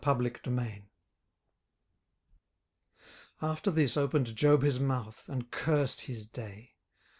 [0.01, 0.83] 18:003:001
[3.39, 6.71] After this opened Job his mouth, and cursed his day.